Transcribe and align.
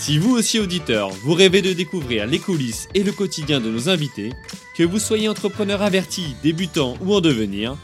Si 0.00 0.16
vous 0.16 0.36
aussi 0.36 0.60
auditeur, 0.60 1.08
vous 1.24 1.34
rêvez 1.34 1.60
de 1.60 1.72
découvrir 1.72 2.24
les 2.24 2.38
coulisses 2.38 2.88
et 2.94 3.02
le 3.02 3.10
quotidien 3.10 3.58
de 3.58 3.68
nos 3.68 3.88
invités, 3.88 4.30
que 4.76 4.84
vous 4.84 5.00
soyez 5.00 5.28
entrepreneur 5.28 5.82
averti, 5.82 6.36
débutant 6.40 6.94
ou 7.04 7.12
en 7.12 7.20
devenir, 7.20 7.74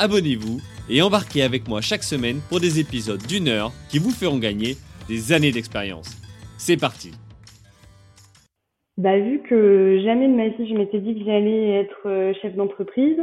abonnez-vous 0.00 0.60
et 0.88 1.02
embarquez 1.02 1.42
avec 1.42 1.68
moi 1.68 1.82
chaque 1.82 2.04
semaine 2.04 2.40
pour 2.48 2.58
des 2.58 2.80
épisodes 2.80 3.22
d'une 3.28 3.48
heure 3.48 3.70
qui 3.90 3.98
vous 3.98 4.10
feront 4.10 4.38
gagner 4.38 4.76
des 5.08 5.32
années 5.32 5.52
d'expérience. 5.52 6.16
C'est 6.56 6.80
parti 6.80 7.12
bah, 8.96 9.16
vu 9.16 9.40
que 9.48 10.00
jamais 10.02 10.26
de 10.26 10.34
ma 10.34 10.48
vie 10.48 10.68
je 10.68 10.74
m'étais 10.74 10.98
dit 10.98 11.16
que 11.16 11.24
j'allais 11.24 11.70
être 11.74 12.00
euh, 12.06 12.32
chef 12.42 12.56
d'entreprise, 12.56 13.18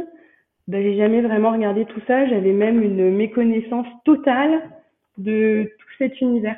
bah, 0.68 0.80
j'ai 0.80 0.96
jamais 0.96 1.20
vraiment 1.20 1.52
regardé 1.52 1.84
tout 1.84 2.00
ça. 2.06 2.26
J'avais 2.28 2.52
même 2.52 2.80
une 2.82 3.10
méconnaissance 3.10 3.86
totale 4.06 4.62
de 5.18 5.70
tout 5.78 5.88
cet 5.98 6.18
univers. 6.22 6.56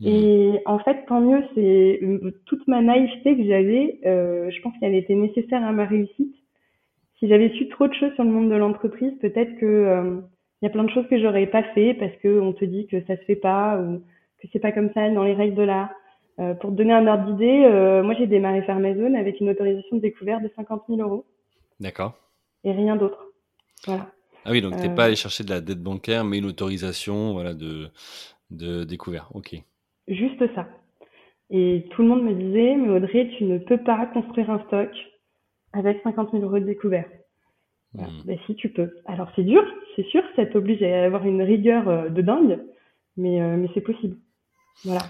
Mmh. 0.00 0.06
Et 0.06 0.62
en 0.66 0.78
fait, 0.78 1.04
tant 1.06 1.20
mieux, 1.20 1.42
c'est 1.54 2.00
euh, 2.02 2.32
toute 2.46 2.66
ma 2.66 2.80
naïveté 2.80 3.36
que 3.36 3.44
j'avais, 3.44 4.00
euh, 4.06 4.50
je 4.50 4.60
pense 4.62 4.72
qu'elle 4.80 4.94
était 4.94 5.14
nécessaire 5.14 5.62
à 5.62 5.72
ma 5.72 5.84
réussite. 5.84 6.34
Si 7.18 7.28
j'avais 7.28 7.50
su 7.50 7.68
trop 7.68 7.86
de 7.86 7.94
choses 7.94 8.14
sur 8.14 8.24
le 8.24 8.30
monde 8.30 8.50
de 8.50 8.56
l'entreprise, 8.56 9.12
peut-être 9.20 9.58
que 9.58 9.66
euh, 9.66 10.20
y 10.62 10.66
a 10.66 10.70
plein 10.70 10.84
de 10.84 10.90
choses 10.90 11.06
que 11.08 11.20
j'aurais 11.20 11.46
pas 11.46 11.62
fait 11.74 11.94
parce 11.94 12.14
que 12.22 12.40
on 12.40 12.52
te 12.52 12.64
dit 12.64 12.86
que 12.86 13.04
ça 13.04 13.16
se 13.16 13.22
fait 13.22 13.36
pas 13.36 13.78
ou 13.78 13.98
que 14.40 14.48
c'est 14.52 14.58
pas 14.58 14.72
comme 14.72 14.90
ça 14.92 15.08
dans 15.10 15.24
les 15.24 15.34
règles 15.34 15.56
de 15.56 15.62
l'art. 15.62 15.90
Euh, 16.38 16.54
pour 16.54 16.70
te 16.70 16.76
donner 16.76 16.92
un 16.92 17.06
ordre 17.06 17.32
d'idée, 17.32 17.64
euh, 17.64 18.02
moi 18.02 18.14
j'ai 18.18 18.26
démarré 18.26 18.62
Farmazone 18.62 19.14
avec 19.14 19.40
une 19.40 19.50
autorisation 19.50 19.96
de 19.96 20.02
découverte 20.02 20.42
de 20.42 20.50
50 20.56 20.84
000 20.88 21.00
euros. 21.00 21.26
D'accord. 21.80 22.14
Et 22.64 22.72
rien 22.72 22.96
d'autre. 22.96 23.26
Voilà. 23.86 24.10
Ah 24.44 24.52
oui, 24.52 24.62
donc 24.62 24.76
tu 24.76 24.88
n'es 24.88 24.94
pas 24.94 25.04
allé 25.04 25.16
chercher 25.16 25.44
de 25.44 25.50
la 25.50 25.60
dette 25.60 25.82
bancaire, 25.82 26.24
mais 26.24 26.38
une 26.38 26.46
autorisation 26.46 27.34
voilà, 27.34 27.52
de, 27.52 27.88
de 28.50 28.84
découvert. 28.84 29.28
Ok. 29.34 29.54
Juste 30.10 30.42
ça. 30.54 30.66
Et 31.50 31.86
tout 31.90 32.02
le 32.02 32.08
monde 32.08 32.24
me 32.24 32.34
disait, 32.34 32.76
mais 32.76 32.88
Audrey, 32.90 33.30
tu 33.38 33.44
ne 33.44 33.58
peux 33.58 33.78
pas 33.78 34.06
construire 34.06 34.50
un 34.50 34.60
stock 34.66 34.90
avec 35.72 36.00
50 36.02 36.32
000 36.32 36.42
euros 36.44 36.58
de 36.58 36.64
découvert. 36.64 37.06
Hmm. 37.94 38.04
Ben, 38.24 38.38
si 38.46 38.54
tu 38.54 38.68
peux. 38.68 38.90
Alors 39.06 39.30
c'est 39.34 39.42
dur, 39.42 39.64
c'est 39.96 40.06
sûr, 40.06 40.22
ça 40.36 40.46
t'oblige 40.46 40.82
à 40.82 41.04
avoir 41.04 41.26
une 41.26 41.42
rigueur 41.42 41.88
euh, 41.88 42.08
de 42.08 42.22
dingue, 42.22 42.58
mais, 43.16 43.40
euh, 43.40 43.56
mais 43.56 43.68
c'est 43.74 43.80
possible. 43.80 44.16
Voilà. 44.84 45.00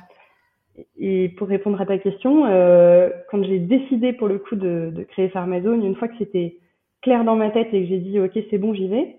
Et 0.98 1.28
pour 1.30 1.48
répondre 1.48 1.78
à 1.80 1.84
ta 1.84 1.98
question, 1.98 2.46
euh, 2.46 3.10
quand 3.30 3.42
j'ai 3.42 3.58
décidé 3.58 4.14
pour 4.14 4.28
le 4.28 4.38
coup 4.38 4.56
de, 4.56 4.92
de 4.94 5.02
créer 5.02 5.28
Pharmazone, 5.28 5.84
une 5.84 5.96
fois 5.96 6.08
que 6.08 6.16
c'était 6.18 6.56
clair 7.02 7.24
dans 7.24 7.36
ma 7.36 7.50
tête 7.50 7.68
et 7.72 7.82
que 7.82 7.88
j'ai 7.88 7.98
dit 7.98 8.18
ok 8.18 8.38
c'est 8.50 8.58
bon 8.58 8.72
j'y 8.72 8.88
vais, 8.88 9.16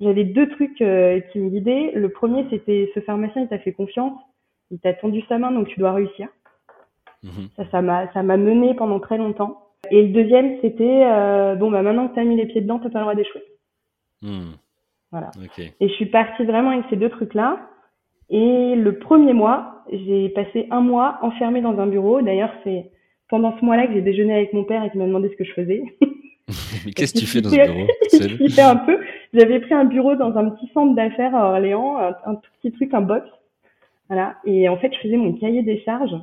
j'avais 0.00 0.24
deux 0.24 0.48
trucs 0.50 0.76
qui 0.76 0.84
me 0.84 1.48
guidaient. 1.48 1.92
Le 1.94 2.10
premier 2.10 2.44
c'était 2.50 2.90
ce 2.94 3.00
pharmacien 3.00 3.42
il 3.42 3.48
t'a 3.48 3.58
fait 3.58 3.72
confiance, 3.72 4.18
il 4.70 4.78
t'a 4.78 4.92
tendu 4.94 5.22
sa 5.28 5.38
main 5.38 5.50
donc 5.50 5.68
tu 5.68 5.80
dois 5.80 5.92
réussir. 5.92 6.28
Mhm. 7.22 7.48
Ça 7.56 7.64
ça 7.70 7.82
m'a 7.82 8.12
ça 8.12 8.22
m'a 8.22 8.36
mené 8.36 8.74
pendant 8.74 9.00
très 9.00 9.18
longtemps. 9.18 9.64
Et 9.90 10.02
le 10.02 10.08
deuxième 10.08 10.60
c'était 10.60 11.04
euh, 11.04 11.54
bon 11.54 11.70
bah 11.70 11.82
maintenant 11.82 12.08
que 12.08 12.14
t'as 12.14 12.24
mis 12.24 12.36
les 12.36 12.46
pieds 12.46 12.60
dedans 12.60 12.78
t'as 12.78 12.90
pas 12.90 12.98
le 12.98 13.04
droit 13.04 13.14
d'échouer. 13.14 13.42
Hmm. 14.22 14.52
Voilà. 15.10 15.30
Et 15.80 15.88
je 15.88 15.94
suis 15.94 16.06
partie 16.06 16.44
vraiment 16.44 16.70
avec 16.70 16.84
ces 16.90 16.96
deux 16.96 17.08
trucs 17.08 17.34
là. 17.34 17.60
Et 18.30 18.74
le 18.76 18.98
premier 18.98 19.32
mois, 19.32 19.84
j'ai 19.90 20.28
passé 20.30 20.66
un 20.70 20.80
mois 20.80 21.18
enfermée 21.22 21.62
dans 21.62 21.78
un 21.78 21.86
bureau. 21.86 22.20
D'ailleurs, 22.20 22.52
c'est 22.62 22.90
pendant 23.30 23.56
ce 23.58 23.64
mois-là 23.64 23.86
que 23.86 23.94
j'ai 23.94 24.02
déjeuné 24.02 24.34
avec 24.34 24.52
mon 24.52 24.64
père 24.64 24.84
et 24.84 24.90
qu'il 24.90 25.00
m'a 25.00 25.06
demandé 25.06 25.30
ce 25.30 25.36
que 25.36 25.44
je 25.44 25.52
faisais. 25.52 25.82
Mais 26.86 26.92
qu'est-ce 26.92 27.14
que 27.14 27.18
tu 27.18 27.26
fais 27.26 27.40
dans 27.40 27.50
ce 27.50 27.56
bureau 27.56 27.86
Je 28.12 28.60
un 28.60 28.76
peu. 28.76 28.98
J'avais 29.34 29.60
pris 29.60 29.74
un 29.74 29.84
bureau 29.84 30.14
dans 30.16 30.34
un 30.36 30.50
petit 30.50 30.68
centre 30.72 30.94
d'affaires 30.94 31.34
à 31.34 31.50
Orléans, 31.50 31.98
un, 31.98 32.34
tout 32.34 32.50
petit 32.60 32.72
truc, 32.72 32.94
un 32.94 33.02
box. 33.02 33.28
Voilà. 34.08 34.36
Et 34.44 34.68
en 34.68 34.76
fait, 34.78 34.92
je 34.94 34.98
faisais 35.00 35.16
mon 35.16 35.34
cahier 35.34 35.62
des 35.62 35.80
charges. 35.82 36.16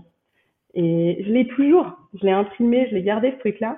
Et 0.73 1.23
je 1.25 1.31
l'ai 1.31 1.47
toujours. 1.47 1.97
Je 2.19 2.25
l'ai 2.25 2.31
imprimé, 2.31 2.87
je 2.89 2.95
l'ai 2.95 3.03
gardé 3.03 3.31
ce 3.31 3.39
truc-là. 3.39 3.77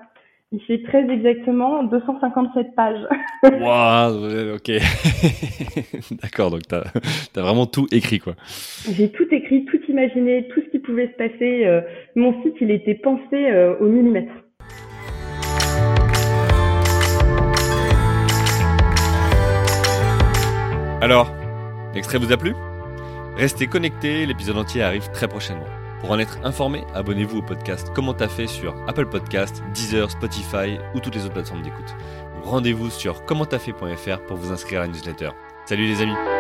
Il 0.54 0.62
fait 0.62 0.82
très 0.82 1.06
exactement 1.10 1.84
257 1.84 2.74
pages. 2.74 3.06
Waouh, 3.44 4.56
ok. 4.56 4.72
D'accord, 6.22 6.52
donc 6.52 6.62
tu 6.68 6.76
as, 6.76 7.42
vraiment 7.42 7.66
tout 7.66 7.86
écrit, 7.92 8.20
quoi. 8.20 8.36
J'ai 8.90 9.12
tout 9.12 9.28
écrit, 9.32 9.66
tout 9.66 9.80
imaginé, 9.90 10.48
tout 10.54 10.62
ce 10.62 10.70
qui 10.70 10.80
pouvait 10.80 11.08
se 11.08 11.18
passer. 11.18 11.66
Euh, 11.66 11.82
mon 12.16 12.42
site, 12.44 12.56
il 12.62 12.72
était 12.72 12.96
pensé 12.96 13.34
euh, 13.34 13.76
au 13.80 13.88
millimètre. 13.88 14.32
Alors, 21.02 21.30
l'extrait 21.94 22.20
vous 22.20 22.32
a 22.32 22.38
plu? 22.38 22.54
Restez 23.38 23.68
connectés, 23.68 24.26
l'épisode 24.26 24.58
entier 24.58 24.82
arrive 24.82 25.12
très 25.12 25.28
prochainement. 25.28 25.68
Pour 26.02 26.10
en 26.10 26.18
être 26.18 26.40
informé, 26.44 26.86
abonnez-vous 26.96 27.38
au 27.38 27.42
podcast 27.44 27.92
Comment 27.94 28.16
t'as 28.16 28.28
fait 28.28 28.48
sur 28.48 28.76
Apple 28.88 29.06
Podcast, 29.06 29.62
Deezer, 29.76 30.10
Spotify 30.10 30.80
ou 30.96 31.00
toutes 31.00 31.14
les 31.14 31.24
autres 31.24 31.34
plateformes 31.34 31.62
d'écoute. 31.62 31.96
Rendez-vous 32.44 32.90
sur 32.90 33.26
commenttafait.fr 33.26 34.20
pour 34.26 34.38
vous 34.38 34.52
inscrire 34.52 34.82
à 34.82 34.84
la 34.86 34.92
newsletter. 34.92 35.30
Salut 35.66 35.86
les 35.86 36.02
amis 36.02 36.37